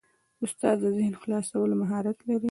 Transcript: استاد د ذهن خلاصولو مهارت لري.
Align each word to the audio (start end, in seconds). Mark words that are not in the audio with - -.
استاد 0.45 0.75
د 0.83 0.85
ذهن 0.97 1.13
خلاصولو 1.21 1.79
مهارت 1.81 2.17
لري. 2.27 2.39